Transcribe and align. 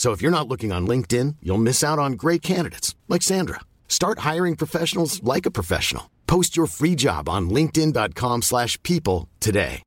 So 0.00 0.12
if 0.12 0.22
you're 0.22 0.30
not 0.30 0.48
looking 0.48 0.72
on 0.72 0.86
LinkedIn, 0.88 1.36
you'll 1.42 1.58
miss 1.58 1.84
out 1.84 1.98
on 1.98 2.14
great 2.14 2.40
candidates 2.40 2.94
like 3.06 3.20
Sandra. 3.20 3.60
Start 3.86 4.20
hiring 4.20 4.56
professionals 4.56 5.22
like 5.22 5.44
a 5.44 5.50
professional. 5.50 6.04
Post 6.26 6.56
your 6.56 6.66
free 6.66 6.94
job 6.94 7.28
on 7.28 7.50
linkedin.com/people 7.50 8.40
slash 8.40 8.78
people 8.82 9.28
today. 9.40 9.82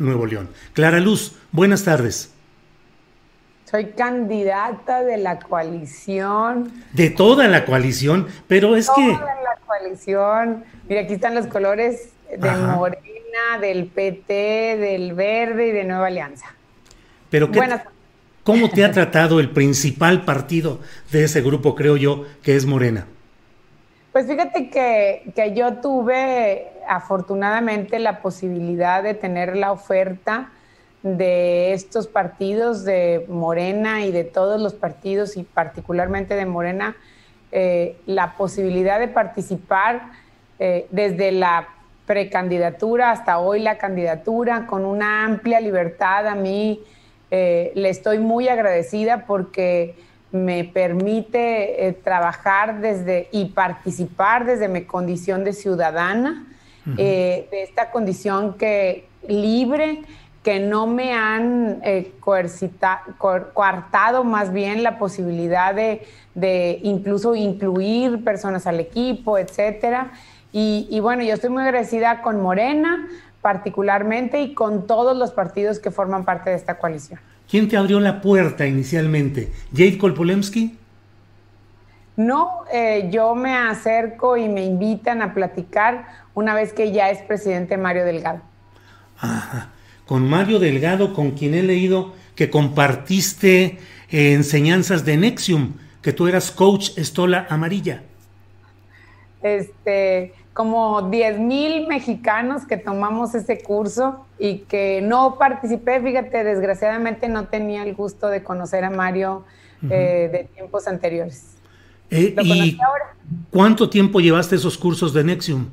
Nuevo 0.00 0.26
León. 0.26 0.50
Clara 0.74 1.00
Luz, 1.00 1.32
buenas 1.50 1.82
tardes. 1.84 2.30
Soy 3.70 3.92
candidata 3.92 5.02
de 5.02 5.16
la 5.16 5.38
coalición. 5.38 6.70
De 6.92 7.08
toda 7.08 7.48
la 7.48 7.64
coalición, 7.64 8.26
pero 8.48 8.76
es 8.76 8.90
que 8.90 9.14
Toda 9.14 9.34
la 9.42 9.56
coalición. 9.64 10.64
Mira, 10.90 11.00
aquí 11.00 11.14
están 11.14 11.34
los 11.34 11.46
colores 11.46 12.10
de 12.28 12.50
Ajá. 12.50 12.76
Morena, 12.76 13.58
del 13.62 13.86
PT, 13.86 14.76
del 14.76 15.14
Verde 15.14 15.68
y 15.68 15.70
de 15.70 15.84
Nueva 15.84 16.08
Alianza. 16.08 16.53
Pero 17.34 17.50
qué- 17.50 17.58
Buenas 17.58 17.82
¿cómo 18.44 18.70
te 18.70 18.84
ha 18.84 18.92
tratado 18.92 19.40
el 19.40 19.50
principal 19.50 20.24
partido 20.24 20.78
de 21.10 21.24
ese 21.24 21.40
grupo, 21.42 21.74
creo 21.74 21.96
yo, 21.96 22.26
que 22.44 22.54
es 22.54 22.64
Morena? 22.64 23.06
Pues 24.12 24.28
fíjate 24.28 24.70
que, 24.70 25.32
que 25.34 25.52
yo 25.52 25.78
tuve 25.78 26.68
afortunadamente 26.88 27.98
la 27.98 28.22
posibilidad 28.22 29.02
de 29.02 29.14
tener 29.14 29.56
la 29.56 29.72
oferta 29.72 30.50
de 31.02 31.72
estos 31.72 32.06
partidos 32.06 32.84
de 32.84 33.26
Morena 33.28 34.04
y 34.04 34.12
de 34.12 34.22
todos 34.22 34.60
los 34.60 34.74
partidos 34.74 35.36
y 35.36 35.42
particularmente 35.42 36.36
de 36.36 36.46
Morena, 36.46 36.94
eh, 37.50 37.96
la 38.06 38.36
posibilidad 38.36 39.00
de 39.00 39.08
participar 39.08 40.02
eh, 40.60 40.86
desde 40.92 41.32
la 41.32 41.66
precandidatura 42.06 43.10
hasta 43.10 43.38
hoy 43.40 43.58
la 43.58 43.76
candidatura 43.76 44.68
con 44.68 44.84
una 44.84 45.24
amplia 45.24 45.58
libertad. 45.60 46.28
A 46.28 46.36
mí 46.36 46.80
eh, 47.36 47.72
le 47.74 47.88
estoy 47.88 48.18
muy 48.18 48.46
agradecida 48.48 49.26
porque 49.26 49.96
me 50.30 50.62
permite 50.62 51.86
eh, 51.88 51.92
trabajar 51.92 52.80
desde 52.80 53.28
y 53.32 53.46
participar 53.46 54.44
desde 54.46 54.68
mi 54.68 54.82
condición 54.84 55.42
de 55.42 55.52
ciudadana, 55.52 56.46
eh, 56.96 57.48
de 57.50 57.62
esta 57.64 57.90
condición 57.90 58.54
que 58.54 59.08
libre, 59.26 60.02
que 60.44 60.60
no 60.60 60.86
me 60.86 61.12
han 61.12 61.80
eh, 61.82 62.12
coercita- 62.20 63.02
coartado 63.54 64.22
más 64.22 64.52
bien 64.52 64.82
la 64.82 64.98
posibilidad 64.98 65.74
de, 65.74 66.02
de 66.34 66.78
incluso 66.82 67.34
incluir 67.34 68.22
personas 68.22 68.66
al 68.66 68.78
equipo, 68.78 69.38
etcétera. 69.38 70.12
Y, 70.52 70.86
y 70.88 71.00
bueno, 71.00 71.22
yo 71.24 71.34
estoy 71.34 71.50
muy 71.50 71.62
agradecida 71.64 72.22
con 72.22 72.40
Morena 72.40 73.08
particularmente 73.40 74.40
y 74.40 74.54
con 74.54 74.86
todos 74.86 75.16
los 75.16 75.30
partidos 75.32 75.78
que 75.78 75.90
forman 75.90 76.24
parte 76.24 76.50
de 76.50 76.56
esta 76.56 76.78
coalición. 76.78 77.18
¿Quién 77.48 77.68
te 77.68 77.76
abrió 77.76 78.00
la 78.00 78.20
puerta 78.20 78.66
inicialmente? 78.66 79.52
¿Jade 79.72 79.98
Kolpolemsky? 79.98 80.76
No, 82.16 82.64
eh, 82.72 83.08
yo 83.10 83.34
me 83.34 83.54
acerco 83.54 84.36
y 84.36 84.48
me 84.48 84.64
invitan 84.64 85.20
a 85.20 85.34
platicar 85.34 86.06
una 86.34 86.54
vez 86.54 86.72
que 86.72 86.92
ya 86.92 87.10
es 87.10 87.22
presidente 87.22 87.76
Mario 87.76 88.04
Delgado. 88.04 88.40
Ajá. 89.18 89.70
Con 90.06 90.28
Mario 90.28 90.58
Delgado, 90.58 91.14
con 91.14 91.32
quien 91.32 91.54
he 91.54 91.62
leído 91.62 92.14
que 92.34 92.50
compartiste 92.50 93.78
eh, 94.10 94.32
enseñanzas 94.32 95.04
de 95.04 95.16
Nexium, 95.16 95.74
que 96.02 96.12
tú 96.12 96.28
eras 96.28 96.50
coach 96.50 96.90
Estola 96.96 97.46
Amarilla. 97.48 98.02
Este, 99.42 100.34
como 100.54 101.02
10 101.10 101.40
mil 101.40 101.88
mexicanos 101.88 102.64
que 102.64 102.76
tomamos 102.76 103.34
ese 103.34 103.60
curso 103.60 104.24
y 104.38 104.58
que 104.60 105.00
no 105.02 105.36
participé, 105.36 106.00
fíjate, 106.00 106.44
desgraciadamente 106.44 107.28
no 107.28 107.48
tenía 107.48 107.82
el 107.82 107.94
gusto 107.94 108.28
de 108.28 108.44
conocer 108.44 108.84
a 108.84 108.90
Mario 108.90 109.44
eh, 109.90 110.30
de 110.32 110.44
tiempos 110.54 110.86
anteriores. 110.86 111.56
Eh, 112.08 112.32
Lo 112.36 112.44
¿Y 112.44 112.78
ahora. 112.80 113.16
cuánto 113.50 113.90
tiempo 113.90 114.20
llevaste 114.20 114.54
esos 114.54 114.78
cursos 114.78 115.12
de 115.12 115.24
Nexium? 115.24 115.66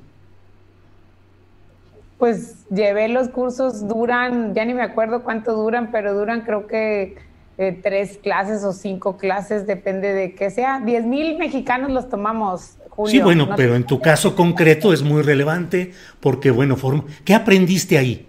Pues 2.18 2.68
llevé 2.70 3.08
los 3.08 3.30
cursos, 3.30 3.88
duran, 3.88 4.56
ya 4.56 4.66
ni 4.66 4.74
me 4.74 4.84
acuerdo 4.84 5.24
cuánto 5.24 5.53
duran, 5.53 5.91
pero 5.91 6.14
duran 6.16 6.41
creo 6.41 6.66
que 6.66 7.18
eh, 7.59 7.80
tres 7.84 8.18
clases 8.18 8.64
o 8.64 8.74
cinco 8.74 9.18
clases, 9.18 9.68
depende 9.68 10.14
de 10.14 10.34
qué 10.34 10.50
sea. 10.50 10.80
10 10.80 11.06
mil 11.06 11.38
mexicanos 11.38 11.91
los 11.91 12.09
tomamos, 12.09 12.78
Julio. 12.91 13.12
Sí, 13.12 13.19
bueno, 13.22 13.47
No 13.47 13.56
pero 13.56 13.75
en 13.75 13.85
tu 13.85 14.00
caso 14.00 14.35
concreto 14.35 14.94
es 14.94 15.02
muy 15.02 15.24
relevante 15.24 15.91
porque, 16.19 16.52
bueno, 16.52 16.78
form- 16.78 17.06
¿qué 17.25 17.34
aprendiste 17.34 17.97
ahí? 17.97 18.28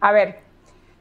A 0.00 0.12
ver, 0.12 0.40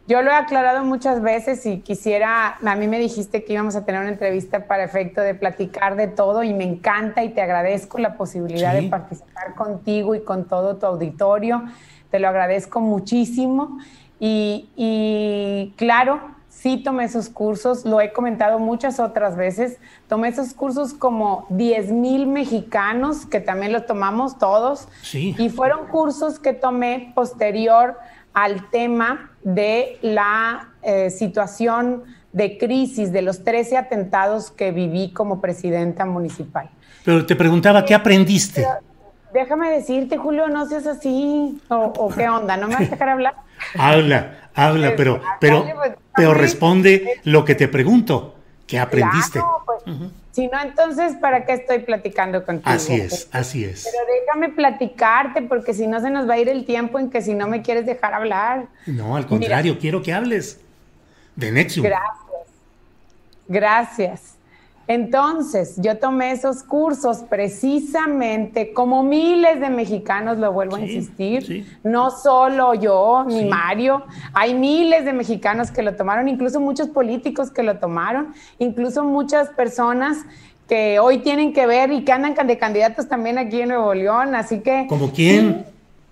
yo 0.07 0.21
lo 0.21 0.29
he 0.31 0.35
aclarado 0.35 0.83
muchas 0.85 1.21
veces 1.21 1.65
y 1.65 1.79
quisiera, 1.79 2.57
a 2.63 2.75
mí 2.75 2.87
me 2.87 2.99
dijiste 2.99 3.43
que 3.43 3.53
íbamos 3.53 3.75
a 3.75 3.85
tener 3.85 4.01
una 4.01 4.11
entrevista 4.11 4.67
para 4.67 4.83
efecto 4.83 5.19
de 5.21 5.33
platicar 5.35 5.95
de 5.95 6.07
todo 6.07 6.43
y 6.43 6.53
me 6.53 6.63
encanta 6.63 7.23
y 7.23 7.29
te 7.29 7.41
agradezco 7.41 7.97
la 7.97 8.15
posibilidad 8.15 8.77
Sí. 8.77 8.83
de 8.85 8.89
participar 8.89 9.55
contigo 9.55 10.13
y 10.15 10.21
con 10.21 10.45
todo 10.45 10.75
tu 10.77 10.85
auditorio. 10.85 11.63
Te 12.11 12.19
lo 12.19 12.27
agradezco 12.29 12.81
muchísimo 12.81 13.79
y, 14.19 14.69
y 14.75 15.73
claro, 15.75 16.21
sí 16.55 16.77
tomé 16.77 17.03
esos 17.03 17.29
cursos, 17.29 17.85
lo 17.85 17.99
he 17.99 18.13
comentado 18.13 18.59
muchas 18.59 18.99
otras 18.99 19.35
veces, 19.35 19.77
tomé 20.07 20.29
esos 20.29 20.53
cursos 20.53 20.93
como 20.93 21.45
10 21.49 21.91
mil 21.91 22.27
mexicanos, 22.27 23.25
que 23.25 23.39
también 23.41 23.73
los 23.73 23.85
tomamos 23.85 24.39
todos, 24.39 24.87
Sí. 25.01 25.35
y 25.37 25.49
fueron 25.49 25.87
cursos 25.87 26.39
que 26.39 26.53
tomé 26.53 27.11
posterior 27.13 27.97
al 28.33 28.69
tema 28.69 29.31
de 29.43 29.99
la 30.01 30.69
eh, 30.81 31.09
situación 31.09 32.03
de 32.31 32.57
crisis 32.57 33.11
de 33.11 33.21
los 33.21 33.43
13 33.43 33.77
atentados 33.77 34.49
que 34.51 34.71
viví 34.71 35.11
como 35.11 35.41
presidenta 35.41 36.05
municipal. 36.05 36.69
Pero 37.03 37.25
te 37.25 37.35
preguntaba, 37.35 37.85
¿qué 37.85 37.93
aprendiste? 37.93 38.65
Déjame 39.35 39.69
decirte, 39.69 40.15
Julio, 40.15 40.47
no 40.47 40.65
seas 40.65 40.87
así. 40.87 41.59
¿O, 41.67 41.75
o 41.75 42.09
qué 42.09 42.29
onda? 42.29 42.55
¿No 42.55 42.69
me 42.69 42.75
vas 42.75 42.87
a 42.87 42.89
dejar 42.89 43.09
hablar? 43.09 43.33
Habla, 43.77 44.49
habla, 44.53 44.95
pero, 44.95 45.21
pero, 45.41 45.63
pues, 45.63 45.91
pero 46.15 46.29
dale. 46.29 46.41
responde 46.41 47.19
lo 47.23 47.43
que 47.43 47.55
te 47.55 47.67
pregunto. 47.67 48.35
¿Qué 48.65 48.79
aprendiste? 48.79 49.39
Claro, 49.39 49.63
pues, 49.65 49.79
Si 50.31 50.47
no, 50.47 50.61
entonces, 50.61 51.15
¿para 51.15 51.45
qué 51.45 51.53
estoy 51.53 51.79
platicando 51.79 52.45
contigo? 52.45 52.69
Así 52.69 52.93
es, 52.95 53.27
así 53.31 53.65
es. 53.65 53.89
Pero 53.91 54.05
déjame 54.21 54.49
platicarte, 54.55 55.41
porque 55.41 55.73
si 55.73 55.85
no 55.85 55.99
se 55.99 56.09
nos 56.09 56.29
va 56.29 56.35
a 56.35 56.37
ir 56.37 56.47
el 56.47 56.65
tiempo 56.65 56.97
en 56.99 57.09
que 57.09 57.21
si 57.21 57.33
no 57.33 57.47
me 57.47 57.61
quieres 57.61 57.85
dejar 57.85 58.13
hablar. 58.13 58.67
No, 58.85 59.17
al 59.17 59.25
contrario, 59.25 59.77
quiero 59.79 60.01
que 60.01 60.13
hables 60.13 60.61
de 61.35 61.51
Nexium. 61.51 61.85
Gracias. 61.85 62.47
Gracias. 63.47 64.35
Entonces, 64.87 65.75
yo 65.77 65.97
tomé 65.97 66.31
esos 66.31 66.61
cursos 66.61 67.23
precisamente, 67.29 68.71
como 68.73 69.03
miles 69.03 69.59
de 69.59 69.69
mexicanos, 69.69 70.37
lo 70.37 70.51
vuelvo 70.51 70.75
a 70.75 70.81
insistir, 70.81 71.43
sí. 71.43 71.65
no 71.83 72.11
solo 72.11 72.73
yo 72.75 73.25
ni 73.27 73.45
Sí. 73.45 73.45
Mario, 73.45 74.03
hay 74.33 74.53
miles 74.53 75.05
de 75.05 75.13
mexicanos 75.13 75.71
que 75.71 75.81
lo 75.81 75.95
tomaron, 75.95 76.27
incluso 76.27 76.59
muchos 76.59 76.87
políticos 76.89 77.51
que 77.51 77.63
lo 77.63 77.77
tomaron, 77.77 78.33
incluso 78.59 79.03
muchas 79.03 79.49
personas 79.49 80.19
que 80.67 80.99
hoy 80.99 81.19
tienen 81.19 81.53
que 81.53 81.65
ver 81.67 81.91
y 81.91 82.03
que 82.03 82.11
andan 82.11 82.35
de 82.47 82.57
candidatos 82.57 83.07
también 83.07 83.37
aquí 83.37 83.61
en 83.61 83.69
Nuevo 83.69 83.93
León, 83.93 84.35
así 84.35 84.59
que... 84.59 84.85
¿Como 84.87 85.11
quién? 85.11 85.65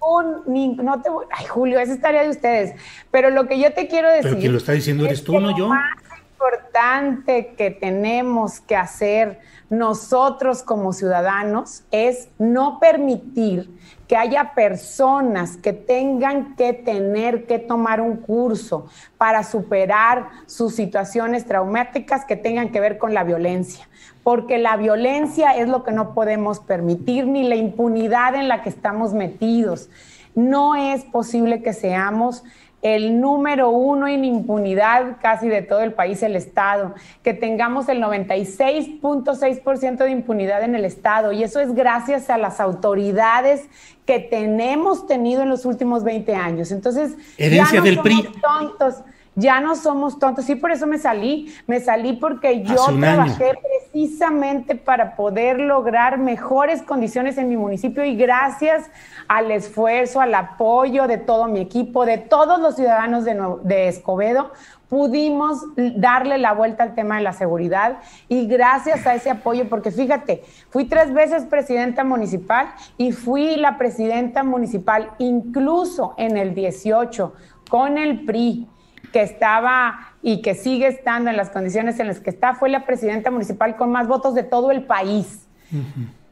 no 0.06 1.02
te 1.02 1.10
ay 1.32 1.46
Julio, 1.46 1.80
esa 1.80 1.94
es 1.94 2.02
tarea 2.02 2.24
de 2.24 2.30
ustedes, 2.30 2.76
pero 3.12 3.30
lo 3.30 3.48
que 3.48 3.60
yo 3.60 3.74
te 3.74 3.88
quiero 3.88 4.10
decir. 4.10 4.24
Pero 4.24 4.40
quien 4.40 4.52
lo 4.52 4.58
está 4.58 4.74
diciendo 4.74 5.06
eres 5.06 5.24
tú, 5.24 5.40
no 5.40 5.58
yo. 5.58 5.70
Más 5.70 6.03
importante 6.44 7.54
que 7.58 7.72
tenemos 7.72 8.60
que 8.60 8.76
hacer 8.76 9.40
nosotros 9.70 10.62
como 10.62 10.92
ciudadanos 10.92 11.84
es 11.90 12.30
no 12.38 12.80
permitir 12.80 13.70
que 14.08 14.18
haya 14.18 14.54
personas 14.54 15.56
que 15.56 15.72
tengan 15.72 16.56
que 16.56 16.74
tener 16.74 17.46
que 17.46 17.60
tomar 17.60 18.02
un 18.02 18.18
curso 18.18 18.88
para 19.18 19.44
superar 19.44 20.28
sus 20.46 20.76
situaciones 20.76 21.46
traumáticas 21.46 22.26
que 22.26 22.36
tengan 22.36 22.72
que 22.72 22.82
ver 22.82 22.98
con 22.98 23.14
la 23.14 23.24
violencia, 23.24 23.88
porque 24.22 24.58
la 24.58 24.76
violencia 24.76 25.52
es 25.52 25.70
lo 25.70 25.84
que 25.84 25.94
no 25.94 26.14
podemos 26.14 26.60
permitir, 26.60 27.26
ni 27.26 27.48
la 27.48 27.56
impunidad 27.56 28.36
en 28.36 28.50
la 28.50 28.62
que 28.62 28.70
estamos 28.70 29.14
metidos. 29.14 29.90
No 30.36 30.76
es 30.76 31.06
posible 31.06 31.64
que 31.64 31.74
seamos 31.74 32.44
el 32.84 33.20
número 33.20 33.70
uno 33.70 34.08
en 34.08 34.26
impunidad 34.26 35.18
casi 35.22 35.48
de 35.48 35.62
todo 35.62 35.82
el 35.82 35.94
país, 35.94 36.22
el 36.22 36.36
Estado, 36.36 36.94
que 37.24 37.34
tengamos 37.34 37.88
el 37.90 38.04
96.6% 38.04 39.98
de 39.98 40.12
impunidad 40.12 40.64
en 40.64 40.76
el 40.76 40.84
Estado. 40.84 41.32
Y 41.32 41.44
eso 41.44 41.62
es 41.62 41.74
gracias 41.74 42.30
a 42.30 42.38
las 42.38 42.60
autoridades 42.60 43.68
que 44.06 44.20
tenemos 44.20 45.08
tenido 45.08 45.42
en 45.44 45.50
los 45.50 45.66
últimos 45.66 46.04
20 46.04 46.36
años. 46.36 46.72
Entonces, 46.72 47.16
herencia 47.38 47.82
del 47.82 48.00
PRI. 48.00 48.28
Tontos 48.42 48.96
ya 49.36 49.60
no 49.60 49.76
somos 49.76 50.20
tontos. 50.20 50.46
Sí, 50.46 50.56
por 50.56 50.72
eso 50.72 50.86
me 50.88 50.98
salí. 50.98 51.54
Me 51.68 51.80
salí 51.80 52.14
porque 52.14 52.64
yo 52.64 52.86
trabajé 53.00 53.54
precisamente 53.94 54.76
para 54.76 55.16
poder 55.16 55.60
lograr 55.60 56.18
mejores 56.18 56.82
condiciones 56.82 57.38
en 57.38 57.48
mi 57.48 57.58
municipio 57.58 58.04
y 58.04 58.16
gracias 58.16 58.90
al 59.28 59.52
esfuerzo, 59.52 60.20
al 60.20 60.34
apoyo 60.34 61.06
de 61.06 61.20
todo 61.20 61.48
mi 61.48 61.60
equipo, 61.60 62.04
de 62.04 62.18
todos 62.18 62.60
los 62.60 62.76
ciudadanos 62.76 63.24
de, 63.24 63.88
Escobedo, 63.88 64.52
pudimos 64.90 65.62
darle 65.76 66.40
la 66.40 66.54
vuelta 66.54 66.82
al 66.82 66.96
tema 66.96 67.18
de 67.18 67.22
la 67.22 67.34
seguridad 67.34 68.00
y 68.28 68.48
gracias 68.48 69.06
a 69.06 69.14
ese 69.14 69.30
apoyo, 69.30 69.70
porque 69.70 69.92
fíjate, 69.92 70.44
fui 70.72 70.86
tres 70.86 71.14
veces 71.14 71.46
presidenta 71.46 72.04
municipal 72.04 72.74
y 72.98 73.12
fui 73.12 73.58
la 73.58 73.78
presidenta 73.78 74.44
municipal 74.44 75.12
incluso 75.20 76.16
en 76.18 76.38
el 76.38 76.56
18 76.56 77.32
con 77.70 78.00
el 78.00 78.26
PRI 78.26 78.68
que 79.12 79.22
estaba 79.22 80.13
y 80.26 80.42
que 80.42 80.56
sigue 80.56 80.88
estando 80.88 81.30
en 81.30 81.38
las 81.38 81.50
condiciones 81.50 82.00
en 82.00 82.08
las 82.08 82.22
que 82.22 82.30
está, 82.30 82.56
fue 82.56 82.70
la 82.70 82.86
presidenta 82.86 83.30
municipal 83.30 83.76
con 83.76 83.92
más 83.92 84.08
votos 84.08 84.34
de 84.34 84.44
todo 84.44 84.72
el 84.72 84.86
país. 84.86 85.46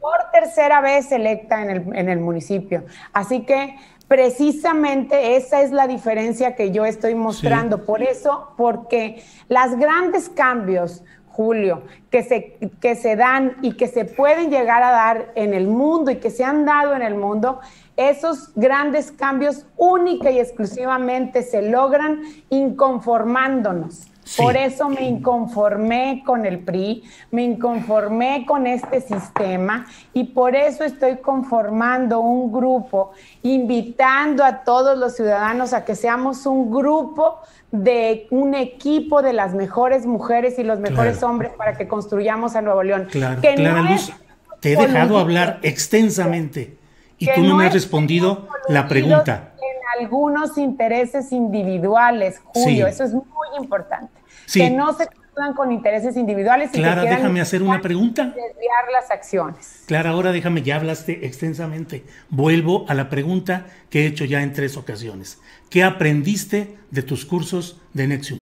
Por 0.00 0.30
tercera 0.32 0.80
vez 0.80 1.12
electa 1.12 1.62
en 1.62 1.70
el, 1.70 1.96
en 1.96 2.08
el 2.08 2.18
municipio. 2.18 2.84
Así 3.12 3.42
que 3.42 3.76
precisamente 4.08 5.36
esa 5.36 5.60
es 5.60 5.72
la 5.72 5.86
diferencia 5.86 6.56
que 6.56 6.70
yo 6.70 6.86
estoy 6.86 7.14
mostrando. 7.14 7.84
Por 7.84 8.02
eso, 8.02 8.54
porque 8.56 9.22
los 9.48 9.76
grandes 9.78 10.30
cambios, 10.30 11.04
Julio, 11.26 11.82
que 12.10 12.22
se, 12.22 12.58
que 12.80 12.94
se 12.94 13.14
dan 13.14 13.56
y 13.60 13.76
que 13.76 13.88
se 13.88 14.06
pueden 14.06 14.50
llegar 14.50 14.82
a 14.82 14.90
dar 14.90 15.32
en 15.34 15.52
el 15.52 15.66
mundo 15.66 16.10
y 16.10 16.16
que 16.16 16.30
se 16.30 16.44
han 16.44 16.64
dado 16.64 16.94
en 16.94 17.02
el 17.02 17.14
mundo, 17.14 17.60
esos 17.96 18.52
grandes 18.54 19.12
cambios 19.12 19.66
única 19.76 20.30
y 20.30 20.38
exclusivamente 20.38 21.42
se 21.42 21.62
logran 21.62 22.22
inconformándonos. 22.50 24.08
Por 24.36 24.56
eso 24.56 24.88
me 24.88 25.02
inconformé 25.02 26.22
con 26.24 26.46
el 26.46 26.60
PRI, 26.60 27.02
me 27.32 27.42
inconformé 27.42 28.46
con 28.46 28.66
este 28.66 29.00
sistema 29.00 29.84
y 30.14 30.24
por 30.24 30.54
eso 30.54 30.84
estoy 30.84 31.16
conformando 31.16 32.20
un 32.20 32.52
grupo, 32.52 33.12
invitando 33.42 34.44
a 34.44 34.62
todos 34.62 34.96
los 34.96 35.16
ciudadanos 35.16 35.72
a 35.72 35.84
que 35.84 35.96
seamos 35.96 36.46
un 36.46 36.70
grupo 36.70 37.40
de 37.72 38.28
un 38.30 38.54
equipo 38.54 39.22
de 39.22 39.32
las 39.32 39.54
mejores 39.54 40.06
mujeres 40.06 40.58
y 40.58 40.62
los 40.62 40.78
mejores 40.78 41.22
hombres 41.22 41.50
para 41.56 41.76
que 41.76 41.88
construyamos 41.88 42.54
a 42.54 42.62
Nuevo 42.62 42.82
León. 42.84 43.08
Claro, 43.10 43.40
Clara 43.40 43.82
Luz, 43.82 44.12
te 44.60 44.74
he 44.74 44.76
dejado 44.76 45.18
hablar 45.18 45.58
extensamente 45.62 46.76
y 47.22 47.34
tú 47.34 47.42
no, 47.42 47.56
me 47.56 47.66
has 47.66 47.72
respondido 47.72 48.48
la 48.68 48.88
pregunta. 48.88 49.52
En 49.58 50.02
algunos 50.02 50.58
intereses 50.58 51.30
individuales, 51.30 52.40
Julio, 52.44 52.88
eso 52.88 53.04
es 53.04 53.12
muy 53.12 53.48
importante. 53.58 54.12
Que 54.52 54.70
no 54.70 54.92
se 54.92 55.06
confundan 55.06 55.54
con 55.54 55.70
intereses 55.70 56.16
individuales. 56.16 56.70
Clara, 56.70 57.02
déjame 57.02 57.40
hacer 57.40 57.62
una 57.62 57.80
pregunta. 57.80 58.24
Desviar 58.24 58.90
las 58.92 59.10
acciones. 59.10 59.84
Clara, 59.86 60.10
ahora 60.10 60.32
déjame, 60.32 60.62
ya 60.62 60.76
hablaste 60.76 61.24
extensamente. 61.24 62.04
Vuelvo 62.28 62.84
a 62.88 62.94
la 62.94 63.08
pregunta 63.08 63.66
que 63.88 64.02
he 64.02 64.06
hecho 64.06 64.24
ya 64.24 64.42
en 64.42 64.52
tres 64.52 64.76
ocasiones. 64.76 65.40
¿Qué 65.70 65.84
aprendiste 65.84 66.76
de 66.90 67.02
tus 67.02 67.24
cursos 67.24 67.80
de 67.92 68.08
Nexium? 68.08 68.41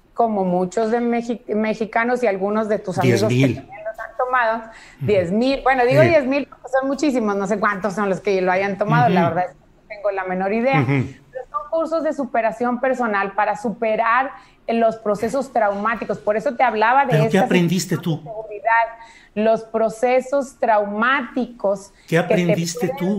como 0.13 0.43
muchos 0.43 0.91
de 0.91 0.99
mexicanos 0.99 2.23
y 2.23 2.27
algunos 2.27 2.67
de 2.67 2.79
tus 2.79 2.97
amigos 2.99 3.21
que 3.21 3.27
también 3.27 3.63
los 3.63 3.99
han 3.99 4.17
tomado, 4.17 4.63
10 4.99 5.31
mil, 5.31 5.61
bueno, 5.63 5.85
digo 5.85 6.01
10 6.01 6.25
mil 6.25 6.47
porque 6.47 6.67
son 6.67 6.87
muchísimos, 6.87 7.35
no 7.35 7.47
sé 7.47 7.59
cuántos 7.59 7.93
son 7.93 8.09
los 8.09 8.19
que 8.19 8.41
lo 8.41 8.51
hayan 8.51 8.77
tomado, 8.77 9.09
la 9.09 9.29
verdad 9.29 9.45
es 9.45 9.51
que 9.51 9.57
no 9.57 9.87
tengo 9.87 10.11
la 10.11 10.23
menor 10.25 10.53
idea, 10.53 10.85
pero 10.85 11.45
son 11.49 11.69
cursos 11.69 12.03
de 12.03 12.13
superación 12.13 12.79
personal 12.79 13.33
para 13.33 13.55
superar 13.55 14.31
los 14.67 14.97
procesos 14.97 15.51
traumáticos, 15.51 16.19
por 16.19 16.37
eso 16.37 16.55
te 16.55 16.63
hablaba 16.63 17.05
de... 17.05 17.11
¿Pero 17.11 17.29
¿Qué 17.29 17.39
aprendiste 17.39 17.97
tú? 17.97 18.17
Seguridad, 18.17 18.87
los 19.33 19.63
procesos 19.63 20.57
traumáticos. 20.59 21.93
¿Qué 22.07 22.17
aprendiste 22.17 22.91
tú? 22.97 23.17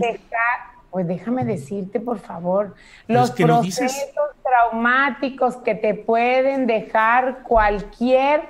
Pues 0.93 1.07
déjame 1.07 1.43
decirte, 1.43 1.99
por 1.99 2.19
favor, 2.19 2.75
los 3.07 3.31
procesos 3.31 3.97
traumáticos 4.43 5.55
que 5.57 5.73
te 5.73 5.95
pueden 5.95 6.67
dejar 6.67 7.41
cualquier 7.41 8.43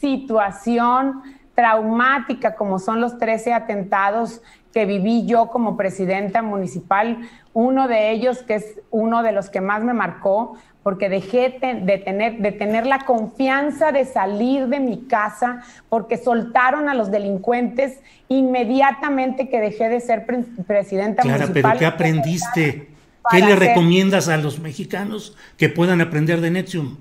situación 0.00 1.22
traumática, 1.54 2.54
como 2.54 2.78
son 2.78 3.02
los 3.02 3.18
13 3.18 3.52
atentados 3.52 4.40
que 4.72 4.86
viví 4.86 5.26
yo 5.26 5.48
como 5.48 5.76
presidenta 5.76 6.40
municipal, 6.40 7.28
uno 7.52 7.88
de 7.88 8.10
ellos 8.10 8.42
que 8.42 8.54
es 8.54 8.80
uno 8.90 9.22
de 9.22 9.32
los 9.32 9.50
que 9.50 9.60
más 9.60 9.84
me 9.84 9.92
marcó, 9.92 10.56
porque 10.82 11.08
dejé 11.08 11.58
de 11.60 11.98
tener, 11.98 12.38
de 12.38 12.52
tener 12.52 12.86
la 12.86 13.00
confianza 13.04 13.92
de 13.92 14.04
salir 14.04 14.68
de 14.68 14.80
mi 14.80 15.06
casa, 15.06 15.62
porque 15.88 16.16
soltaron 16.16 16.88
a 16.88 16.94
los 16.94 17.10
delincuentes 17.10 18.00
inmediatamente 18.28 19.48
que 19.48 19.60
dejé 19.60 19.88
de 19.88 20.00
ser 20.00 20.26
presidenta 20.66 21.22
Clara, 21.22 21.48
pero 21.52 21.70
¿qué 21.78 21.86
aprendiste? 21.86 22.88
¿Qué 23.30 23.40
le 23.40 23.54
recomiendas 23.54 24.28
a 24.28 24.36
los 24.36 24.58
mexicanos 24.58 25.36
que 25.56 25.68
puedan 25.68 26.00
aprender 26.00 26.40
de 26.40 26.50
Nexium? 26.50 26.98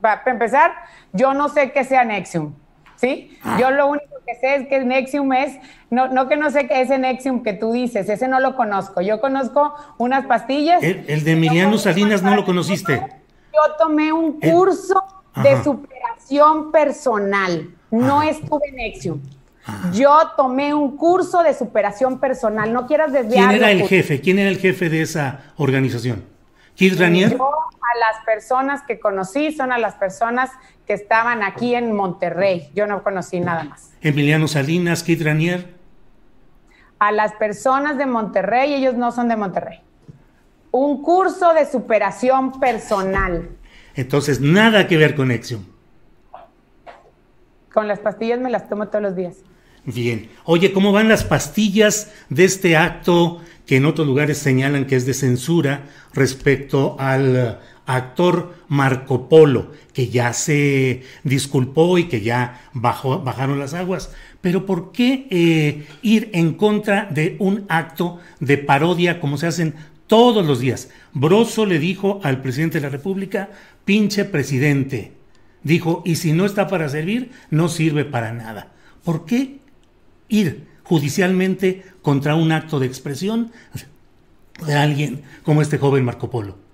Para 0.00 0.22
empezar, 0.26 0.72
yo 1.12 1.34
no 1.34 1.48
sé 1.48 1.72
qué 1.72 1.84
sea 1.84 2.04
Nexium, 2.04 2.54
¿sí? 2.96 3.36
Ah. 3.42 3.58
Yo 3.60 3.70
lo 3.70 3.88
único 3.88 4.07
que 4.28 4.38
sé 4.40 4.56
es 4.56 4.68
que 4.68 4.84
Nexium 4.84 5.32
es, 5.32 5.58
no, 5.90 6.08
no 6.08 6.28
que 6.28 6.36
no 6.36 6.50
sé 6.50 6.66
qué 6.66 6.82
es 6.82 6.90
ese 6.90 6.98
Nexium 6.98 7.42
que 7.42 7.54
tú 7.54 7.72
dices, 7.72 8.08
ese 8.08 8.28
no 8.28 8.40
lo 8.40 8.56
conozco. 8.56 9.00
Yo 9.00 9.20
conozco 9.20 9.74
unas 9.96 10.26
pastillas. 10.26 10.82
El, 10.82 11.24
de 11.24 11.32
Emiliano 11.32 11.78
Salinas 11.78 12.22
no 12.22 12.36
lo 12.36 12.44
conociste. 12.44 12.94
Yo 12.94 13.74
tomé 13.78 14.12
un 14.12 14.38
curso 14.38 15.02
de 15.42 15.62
superación 15.62 16.70
personal. 16.70 17.70
No 17.90 18.22
estuve 18.22 18.68
en 18.68 18.76
Nexium. 18.76 19.20
Yo 19.92 20.18
tomé 20.36 20.74
un 20.74 20.96
curso 20.96 21.42
de 21.42 21.54
superación 21.54 22.18
personal. 22.18 22.72
No 22.72 22.86
quieras 22.86 23.12
desviar. 23.12 23.48
¿Quién 23.48 23.62
era 23.62 23.70
el 23.70 23.82
jefe? 23.86 24.20
¿Quién 24.20 24.38
era 24.38 24.50
el 24.50 24.58
jefe 24.58 24.88
de 24.90 25.02
esa 25.02 25.52
organización? 25.56 26.24
¿Kid 26.74 27.00
Ranier? 27.00 27.30
Yo 27.32 27.50
a 27.94 27.98
las 27.98 28.24
personas 28.24 28.82
que 28.82 28.98
conocí 28.98 29.52
son 29.52 29.72
a 29.72 29.78
las 29.78 29.94
personas 29.94 30.50
que 30.86 30.92
estaban 30.92 31.42
aquí 31.42 31.74
en 31.74 31.92
Monterrey. 31.92 32.70
Yo 32.74 32.86
no 32.86 33.02
conocí 33.02 33.40
nada 33.40 33.64
más. 33.64 33.90
Emiliano 34.00 34.48
Salinas, 34.48 35.02
Kid 35.02 35.24
Ranier. 35.24 35.74
A 36.98 37.12
las 37.12 37.32
personas 37.34 37.96
de 37.96 38.06
Monterrey, 38.06 38.74
ellos 38.74 38.94
no 38.94 39.12
son 39.12 39.28
de 39.28 39.36
Monterrey. 39.36 39.80
Un 40.70 41.02
curso 41.02 41.54
de 41.54 41.66
superación 41.66 42.58
personal. 42.58 43.48
Entonces, 43.94 44.40
nada 44.40 44.86
que 44.86 44.96
ver 44.96 45.14
con 45.14 45.28
Nexium. 45.28 45.64
Con 47.72 47.86
las 47.88 48.00
pastillas 48.00 48.40
me 48.40 48.50
las 48.50 48.68
tomo 48.68 48.88
todos 48.88 49.02
los 49.02 49.16
días. 49.16 49.36
Bien. 49.84 50.28
Oye, 50.44 50.72
¿cómo 50.72 50.92
van 50.92 51.08
las 51.08 51.24
pastillas 51.24 52.12
de 52.28 52.44
este 52.44 52.76
acto 52.76 53.40
que 53.66 53.76
en 53.76 53.84
otros 53.84 54.06
lugares 54.06 54.38
señalan 54.38 54.86
que 54.86 54.96
es 54.96 55.06
de 55.06 55.14
censura 55.14 55.84
respecto 56.14 56.96
al 56.98 57.60
actor 57.88 58.54
Marco 58.68 59.28
Polo, 59.28 59.72
que 59.92 60.08
ya 60.08 60.32
se 60.32 61.02
disculpó 61.24 61.98
y 61.98 62.04
que 62.04 62.20
ya 62.20 62.70
bajaron 62.74 63.58
las 63.58 63.74
aguas? 63.74 64.12
Pero 64.40 64.66
¿por 64.66 64.92
qué 64.92 65.26
eh, 65.30 65.86
ir 66.02 66.30
en 66.34 66.54
contra 66.54 67.06
de 67.06 67.36
un 67.40 67.64
acto 67.68 68.20
de 68.38 68.58
parodia 68.58 69.20
como 69.20 69.38
se 69.38 69.46
hacen 69.48 69.74
todos 70.06 70.46
los 70.46 70.60
días? 70.60 70.90
Broso 71.14 71.66
le 71.66 71.78
dijo 71.78 72.20
al 72.22 72.42
presidente 72.42 72.78
de 72.78 72.84
la 72.84 72.90
República, 72.90 73.50
pinche 73.84 74.24
presidente. 74.24 75.12
Dijo, 75.64 76.02
y 76.04 76.16
si 76.16 76.32
no 76.32 76.44
está 76.44 76.68
para 76.68 76.88
servir, 76.88 77.32
no 77.50 77.68
sirve 77.68 78.04
para 78.04 78.32
nada. 78.32 78.68
¿Por 79.02 79.24
qué 79.24 79.58
ir 80.28 80.66
judicialmente 80.84 81.84
contra 82.02 82.34
un 82.34 82.52
acto 82.52 82.78
de 82.78 82.86
expresión 82.86 83.50
de 84.64 84.74
alguien 84.74 85.22
como 85.42 85.62
este 85.62 85.78
joven 85.78 86.04
Marco 86.04 86.30
Polo? 86.30 86.67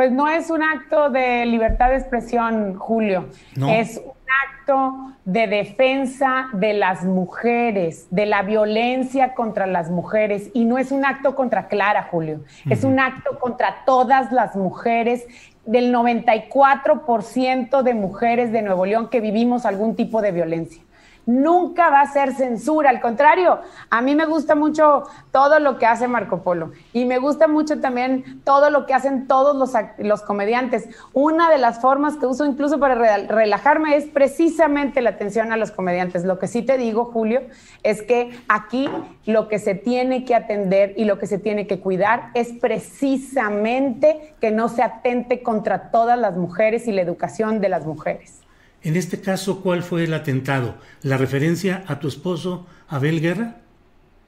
Pues 0.00 0.12
no 0.12 0.28
es 0.28 0.48
un 0.48 0.62
acto 0.62 1.10
de 1.10 1.44
libertad 1.44 1.90
de 1.90 1.96
expresión, 1.96 2.74
Julio. 2.78 3.28
Es 3.68 3.98
un 3.98 4.14
acto 4.48 5.14
de 5.26 5.46
defensa 5.46 6.48
de 6.54 6.72
las 6.72 7.04
mujeres, 7.04 8.06
de 8.10 8.24
la 8.24 8.40
violencia 8.40 9.34
contra 9.34 9.66
las 9.66 9.90
mujeres. 9.90 10.48
Y 10.54 10.64
no 10.64 10.78
es 10.78 10.90
un 10.90 11.04
acto 11.04 11.34
contra 11.34 11.68
Clara, 11.68 12.08
Julio. 12.10 12.40
Es 12.70 12.82
un 12.82 12.98
acto 12.98 13.38
contra 13.38 13.84
todas 13.84 14.32
las 14.32 14.56
mujeres 14.56 15.26
del 15.66 15.94
94% 15.94 17.82
de 17.82 17.92
mujeres 17.92 18.52
de 18.52 18.62
Nuevo 18.62 18.86
León 18.86 19.10
que 19.10 19.20
vivimos 19.20 19.66
algún 19.66 19.96
tipo 19.96 20.22
de 20.22 20.32
violencia 20.32 20.82
nunca 21.30 21.90
va 21.90 22.00
a 22.00 22.12
ser 22.12 22.34
censura, 22.34 22.90
al 22.90 23.00
contrario, 23.00 23.60
a 23.90 24.02
mí 24.02 24.14
me 24.14 24.26
gusta 24.26 24.54
mucho 24.54 25.04
todo 25.30 25.58
lo 25.58 25.78
que 25.78 25.86
hace 25.86 26.08
Marco 26.08 26.42
Polo 26.42 26.72
y 26.92 27.04
me 27.04 27.18
gusta 27.18 27.48
mucho 27.48 27.80
también 27.80 28.40
todo 28.44 28.70
lo 28.70 28.86
que 28.86 28.94
hacen 28.94 29.26
todos 29.26 29.56
los, 29.56 29.72
los 29.98 30.22
comediantes. 30.22 30.88
Una 31.12 31.50
de 31.50 31.58
las 31.58 31.80
formas 31.80 32.16
que 32.16 32.26
uso 32.26 32.44
incluso 32.44 32.78
para 32.78 32.94
relajarme 32.94 33.96
es 33.96 34.06
precisamente 34.06 35.02
la 35.02 35.10
atención 35.10 35.52
a 35.52 35.56
los 35.56 35.70
comediantes. 35.70 36.24
Lo 36.24 36.38
que 36.38 36.48
sí 36.48 36.62
te 36.62 36.78
digo, 36.78 37.06
Julio, 37.06 37.42
es 37.82 38.02
que 38.02 38.30
aquí 38.48 38.88
lo 39.26 39.48
que 39.48 39.58
se 39.58 39.74
tiene 39.74 40.24
que 40.24 40.34
atender 40.34 40.94
y 40.96 41.04
lo 41.04 41.18
que 41.18 41.26
se 41.26 41.38
tiene 41.38 41.66
que 41.66 41.80
cuidar 41.80 42.30
es 42.34 42.52
precisamente 42.60 44.34
que 44.40 44.50
no 44.50 44.68
se 44.68 44.82
atente 44.82 45.42
contra 45.42 45.90
todas 45.90 46.18
las 46.18 46.36
mujeres 46.36 46.88
y 46.88 46.92
la 46.92 47.02
educación 47.02 47.60
de 47.60 47.68
las 47.68 47.86
mujeres. 47.86 48.39
En 48.82 48.96
este 48.96 49.20
caso, 49.20 49.62
¿cuál 49.62 49.82
fue 49.82 50.04
el 50.04 50.14
atentado? 50.14 50.74
¿La 51.02 51.18
referencia 51.18 51.84
a 51.86 52.00
tu 52.00 52.08
esposo, 52.08 52.66
Abel 52.88 53.20
Guerra? 53.20 53.56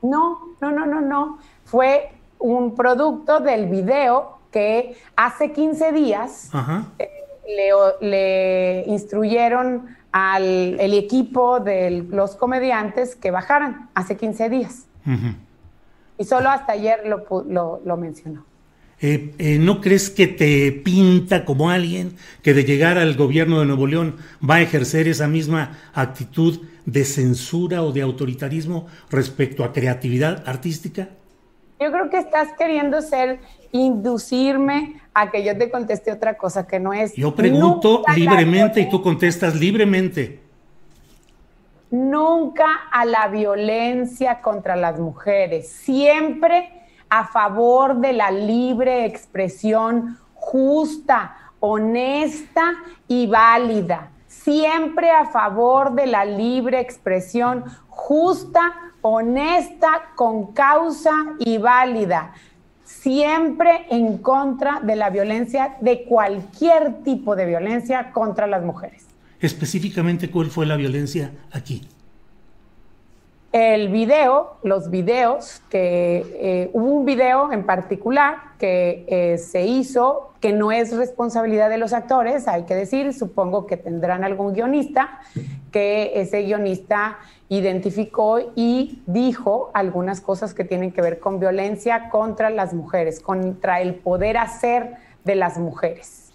No, 0.03 0.41
no, 0.61 0.71
no, 0.71 0.85
no, 0.85 1.01
no. 1.01 1.39
Fue 1.65 2.11
un 2.39 2.75
producto 2.75 3.41
del 3.41 3.67
video 3.69 4.39
que 4.51 4.97
hace 5.17 5.53
15 5.53 5.93
días 5.93 6.51
eh, 6.99 7.09
le, 8.01 8.85
instruyeron 8.87 9.87
al 10.13 10.79
el 10.79 10.93
equipo 10.93 11.61
de 11.61 12.07
los 12.11 12.37
comediantes 12.37 13.17
que 13.17 13.31
bajaran 13.31 13.89
hace 13.95 14.19
15 14.19 14.49
días. 14.51 14.87
Y 16.19 16.25
solo 16.25 16.51
hasta 16.51 16.75
ayer 16.75 17.07
lo, 17.07 17.81
lo 17.83 17.97
mencionó. 17.97 18.45
Eh, 19.05 19.35
eh, 19.39 19.59
¿no 19.59 19.81
crees 19.81 20.11
que 20.11 20.29
te 20.29 20.71
pinta 20.71 21.45
como 21.45 21.71
alguien 21.71 22.15
que 22.41 22.55
de 22.55 22.63
llegar 22.63 22.99
al 22.99 23.17
gobierno 23.17 23.59
de 23.59 23.67
Nuevo 23.67 23.89
León 23.89 24.17
va 24.49 24.57
a 24.57 24.61
ejercer 24.61 25.09
esa 25.09 25.27
misma 25.27 25.77
actitud 25.93 26.61
de 26.87 27.05
censura 27.05 27.83
o 27.83 27.91
de 27.91 28.01
autoritarismo 28.01 28.87
respecto 29.11 29.65
a 29.65 29.73
creatividad 29.73 30.45
artística? 30.47 31.09
Yo 31.81 31.91
creo 31.91 32.11
que 32.11 32.19
estás 32.19 32.51
queriendo 32.57 33.03
ser, 33.03 33.41
inducirme 33.73 35.01
a 35.15 35.33
que 35.33 35.43
yo 35.43 35.59
te 35.59 35.69
conteste 35.69 36.13
otra 36.13 36.35
cosa 36.39 36.69
que 36.69 36.79
no 36.79 36.93
es. 36.93 37.13
Yo 37.15 37.35
pregunto 37.35 38.05
libremente 38.15 38.83
y 38.83 38.89
tú 38.89 39.03
contestas 39.03 39.57
libremente. 39.57 40.39
Nunca 41.91 42.67
a 42.93 43.05
la 43.05 43.27
violencia 43.27 44.41
contra 44.41 44.77
las 44.77 45.01
mujeres. 45.01 45.69
Siempre 45.71 46.82
a 47.13 47.27
favor 47.27 48.01
de 48.01 48.15
la 48.15 48.31
libre 48.31 49.05
expresión 49.05 50.17
justa, 50.33 51.37
honesta 51.61 52.73
y 53.07 53.27
válida. 53.27 54.09
Siempre 54.27 55.11
a 55.11 55.27
favor 55.27 55.93
de 55.93 56.07
la 56.07 56.25
libre 56.25 56.81
expresión 56.81 57.65
justa, 57.89 58.73
honesta, 59.03 60.13
con 60.15 60.55
causa 60.55 61.13
y 61.39 61.59
válida. 61.59 62.33
Siempre 62.83 63.85
en 63.91 64.17
contra 64.17 64.81
de 64.81 64.97
la 64.97 65.11
violencia, 65.11 65.77
de 65.83 66.05
cualquier 66.05 67.03
tipo 67.03 67.37
de 67.37 67.45
violencia 67.45 68.11
contra 68.13 68.47
las 68.47 68.65
mujeres. 68.65 69.05
Específicamente, 69.39 70.31
¿cuál 70.31 70.47
fue 70.47 70.65
la 70.65 70.77
violencia 70.77 71.31
aquí? 71.51 71.87
El 73.53 73.89
video, 73.89 74.57
los 74.63 74.91
videos, 74.91 75.61
que 75.69 76.25
eh, 76.41 76.71
hubo 76.73 76.87
un 76.87 77.05
video 77.05 77.53
en 77.53 77.65
particular 77.65 78.37
que 78.59 79.05
eh, 79.09 79.39
se 79.39 79.67
hizo, 79.67 80.33
que 80.41 80.53
no 80.53 80.73
es 80.73 80.97
responsabilidad 80.97 81.69
de 81.69 81.77
los 81.77 81.93
actores, 81.93 82.49
hay 82.49 82.65
que 82.65 82.75
decir, 82.75 83.13
supongo 83.13 83.67
que 83.67 83.77
tendrán 83.77 84.25
algún 84.25 84.55
guionista, 84.55 85.21
que 85.71 86.13
ese 86.15 86.43
guionista 86.43 87.19
identificó 87.51 88.53
y 88.57 89.03
dijo 89.07 89.71
algunas 89.75 90.23
cosas 90.23 90.55
que 90.55 90.65
tienen 90.65 90.91
que 90.91 91.03
ver 91.03 91.19
con 91.19 91.39
violencia 91.39 92.09
contra 92.09 92.49
las 92.49 92.73
mujeres, 92.73 93.21
contra 93.21 93.83
el 93.83 93.97
poder 93.97 94.39
hacer 94.39 94.95
de 95.25 95.35
las 95.35 95.59
mujeres. 95.59 96.33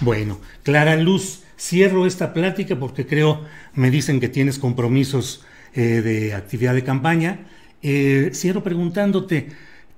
Bueno, 0.00 0.38
Clara 0.62 0.96
Luz, 0.96 1.44
cierro 1.58 2.06
esta 2.06 2.32
plática 2.32 2.76
porque 2.76 3.06
creo, 3.06 3.42
me 3.74 3.90
dicen 3.90 4.18
que 4.18 4.28
tienes 4.28 4.58
compromisos 4.58 5.44
eh, 5.74 6.02
de 6.02 6.34
actividad 6.34 6.74
de 6.74 6.84
campaña. 6.84 7.46
Eh, 7.82 8.32
preguntándote, 8.62 9.48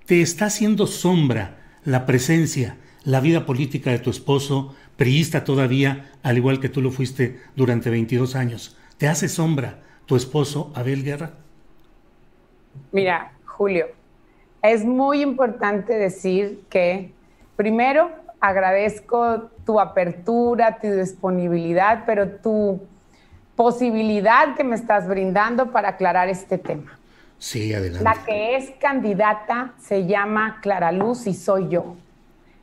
¿te 0.07 0.21
está 0.21 0.47
haciendo 0.47 0.87
sombra 0.87 1.59
la 1.85 2.07
presencia, 2.07 2.77
la 3.05 3.21
vida 3.21 3.47
política 3.47 3.91
de 3.91 3.99
tu 3.99 4.11
esposo, 4.11 4.75
priista 4.97 5.45
todavía, 5.45 6.11
al 6.23 6.37
igual 6.37 6.61
que 6.61 6.69
tú 6.69 6.83
lo 6.83 6.91
fuiste 6.91 7.41
durante 7.57 7.91
22 7.91 8.37
años? 8.37 8.77
¿Te 8.99 9.09
hace 9.09 9.29
sombra 9.29 9.81
tu 10.07 10.17
esposo 10.17 10.73
Abel 10.75 11.05
Guerra? 11.05 11.33
Mira, 12.93 13.33
Julio, 13.45 13.87
es 14.63 14.85
muy 14.85 15.23
importante 15.23 15.95
decir 15.95 16.61
que 16.69 17.13
primero 17.57 18.11
agradezco 18.41 19.51
tu 19.65 19.81
apertura, 19.81 20.79
tu 20.81 20.89
disponibilidad, 20.89 22.05
pero 22.07 22.29
tu 22.29 22.81
posibilidad 23.59 24.55
que 24.55 24.63
me 24.63 24.77
estás 24.77 25.09
brindando 25.09 25.73
para 25.73 25.89
aclarar 25.89 26.29
este 26.29 26.59
tema. 26.59 26.97
Sí, 27.39 27.75
adelante. 27.75 28.05
La 28.05 28.15
que 28.25 28.55
es 28.55 28.71
candidata 28.79 29.75
se 29.81 30.07
llama 30.07 30.61
Clara 30.63 30.93
Luz 30.93 31.27
y 31.27 31.35
soy 31.35 31.69
yo. 31.69 31.97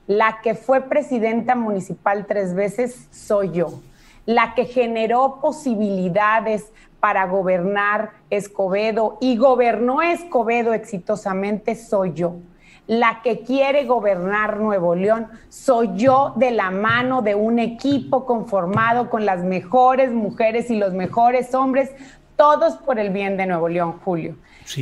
La 0.08 0.40
que 0.42 0.56
fue 0.56 0.80
presidenta 0.80 1.54
municipal 1.54 2.26
tres 2.26 2.54
veces 2.54 3.10
soy 3.12 3.52
yo. 3.52 3.82
La 4.26 4.54
que 4.56 4.64
generó 4.64 5.42
posibilidades 5.42 6.72
para 7.02 7.26
gobernar 7.26 8.12
Escobedo 8.30 9.18
y 9.20 9.36
gobernó 9.36 10.02
Escobedo 10.02 10.74
exitosamente 10.74 11.76
soy 11.76 12.14
yo 12.14 12.38
la 12.88 13.22
que 13.24 13.42
quiere 13.42 13.86
gobernar 13.86 14.60
Nuevo 14.60 14.96
León 14.96 15.28
soy 15.50 15.92
yo 15.96 16.34
de 16.36 16.52
la 16.52 16.72
mano 16.72 17.22
de 17.22 17.36
un 17.36 17.60
equipo 17.60 18.26
conformado 18.26 19.10
con 19.10 19.26
las 19.26 19.44
mejores 19.44 20.12
mujeres 20.12 20.70
y 20.70 20.78
los 20.78 20.94
mejores 20.94 21.54
hombres, 21.56 21.92
todos 22.36 22.76
por 22.78 23.00
el 23.00 23.10
bien 23.10 23.38
de 23.38 23.48
Nuevo 23.48 23.70
León, 23.70 24.00
Julio. 24.04 24.36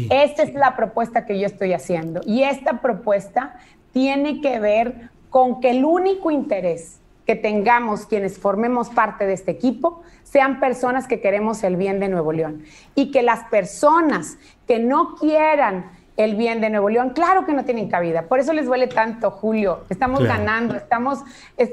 Esta 0.09 0.43
es 0.43 0.53
la 0.53 0.75
propuesta 0.75 1.25
que 1.25 1.39
yo 1.39 1.45
estoy 1.45 1.73
haciendo 1.73 2.21
y 2.25 2.43
esta 2.43 2.81
propuesta 2.81 3.55
tiene 3.91 4.41
que 4.41 4.59
ver 4.59 5.09
con 5.29 5.59
que 5.61 5.71
el 5.71 5.85
único 5.85 6.31
interés 6.31 6.99
que 7.25 7.35
tengamos 7.35 8.05
quienes 8.05 8.37
formemos 8.37 8.89
parte 8.89 9.25
de 9.25 9.33
este 9.33 9.51
equipo 9.51 10.01
sean 10.23 10.59
personas 10.59 11.07
que 11.07 11.21
queremos 11.21 11.63
el 11.63 11.77
bien 11.77 11.99
de 11.99 12.09
Nuevo 12.09 12.33
León 12.33 12.63
y 12.95 13.11
que 13.11 13.23
las 13.23 13.45
personas 13.45 14.37
que 14.67 14.79
no 14.79 15.15
quieran 15.15 15.91
el 16.15 16.35
bien 16.35 16.61
de 16.61 16.69
Nuevo 16.69 16.89
León, 16.89 17.11
claro 17.11 17.45
que 17.45 17.53
no 17.53 17.65
tienen 17.65 17.89
cabida. 17.89 18.23
Por 18.23 18.39
eso 18.39 18.53
les 18.53 18.65
duele 18.65 18.87
tanto, 18.87 19.31
Julio. 19.31 19.85
Estamos 19.89 20.23
ganando, 20.23 20.75
estamos 20.75 21.19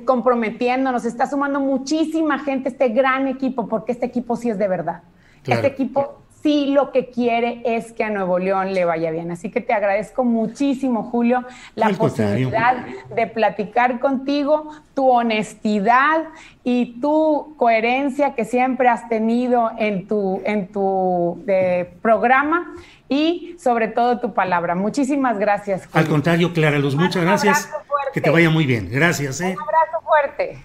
comprometiéndonos, 0.04 1.04
está 1.04 1.26
sumando 1.26 1.60
muchísima 1.60 2.38
gente 2.38 2.70
este 2.70 2.88
gran 2.88 3.28
equipo, 3.28 3.68
porque 3.68 3.92
este 3.92 4.06
equipo 4.06 4.36
sí 4.36 4.48
es 4.48 4.58
de 4.58 4.68
verdad. 4.68 5.02
Este 5.46 5.66
equipo 5.66 6.19
sí 6.42 6.66
lo 6.66 6.92
que 6.92 7.10
quiere 7.10 7.62
es 7.64 7.92
que 7.92 8.04
a 8.04 8.10
Nuevo 8.10 8.38
León 8.38 8.72
le 8.74 8.84
vaya 8.84 9.10
bien. 9.10 9.30
Así 9.30 9.50
que 9.50 9.60
te 9.60 9.72
agradezco 9.72 10.24
muchísimo, 10.24 11.04
Julio, 11.04 11.44
la 11.74 11.90
posibilidad 11.90 12.86
de 13.14 13.26
platicar 13.26 14.00
contigo, 14.00 14.70
tu 14.94 15.08
honestidad 15.08 16.24
y 16.64 17.00
tu 17.00 17.54
coherencia 17.56 18.34
que 18.34 18.44
siempre 18.44 18.88
has 18.88 19.08
tenido 19.08 19.70
en 19.78 20.06
tu, 20.06 20.40
en 20.44 20.68
tu 20.68 21.42
eh, 21.46 21.92
programa 22.02 22.74
y 23.08 23.56
sobre 23.58 23.88
todo 23.88 24.20
tu 24.20 24.34
palabra. 24.34 24.74
Muchísimas 24.74 25.38
gracias. 25.38 25.88
Al 25.92 26.06
contrario, 26.06 26.52
Clara 26.52 26.78
Luz, 26.78 26.94
muchas 26.94 27.22
gracias. 27.22 27.70
Que 28.12 28.20
te 28.20 28.30
vaya 28.30 28.50
muy 28.50 28.66
bien. 28.66 28.88
Gracias. 28.90 29.40
¿eh? 29.40 29.54
Un 29.56 29.62
abrazo 29.62 30.04
fuerte. 30.04 30.64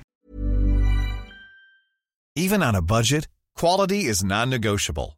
Even 2.36 2.62
on 2.62 2.76
a 2.76 2.82
budget, 2.82 3.28
quality 3.56 4.10
is 4.10 4.24
non-negotiable. 4.24 5.18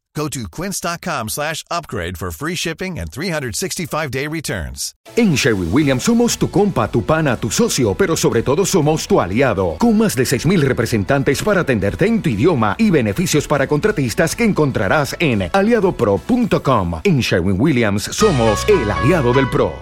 Go 0.13 0.27
to 0.27 0.47
quince.com 0.49 1.29
slash 1.29 1.63
upgrade 1.71 2.17
for 2.17 2.31
free 2.31 2.55
shipping 2.55 2.99
and 2.99 3.09
365-day 3.09 4.27
returns. 4.27 4.93
En 5.15 5.35
Sherwin 5.35 5.69
Williams 5.71 6.03
somos 6.03 6.37
tu 6.37 6.49
compa, 6.49 6.89
tu 6.91 7.01
pana, 7.05 7.37
tu 7.37 7.49
socio, 7.49 7.93
pero 7.93 8.17
sobre 8.17 8.43
todo 8.43 8.65
somos 8.65 9.07
tu 9.07 9.21
aliado. 9.21 9.77
Con 9.79 9.97
más 9.97 10.15
de 10.15 10.23
6.000 10.23 10.61
representantes 10.61 11.41
para 11.41 11.61
atenderte 11.61 12.07
en 12.07 12.21
tu 12.21 12.29
idioma 12.29 12.75
y 12.77 12.89
beneficios 12.89 13.47
para 13.47 13.67
contratistas 13.67 14.35
que 14.35 14.43
encontrarás 14.43 15.15
en 15.19 15.49
aliadopro.com. 15.53 17.01
En 17.05 17.19
Sherwin 17.19 17.59
Williams 17.59 18.03
somos 18.03 18.67
el 18.67 18.91
aliado 18.91 19.33
del 19.33 19.49
PRO. 19.49 19.73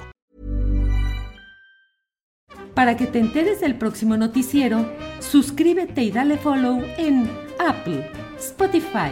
Para 2.75 2.95
que 2.95 3.07
te 3.07 3.19
enteres 3.19 3.59
del 3.61 3.77
próximo 3.77 4.15
noticiero, 4.15 4.89
suscríbete 5.19 6.03
y 6.03 6.11
dale 6.11 6.37
follow 6.37 6.81
en 6.97 7.29
Apple, 7.59 8.09
Spotify, 8.37 9.11